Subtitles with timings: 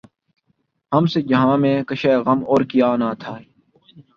[0.91, 3.37] ہم سے جہاں میں کشتۂ غم اور کیا نہ تھے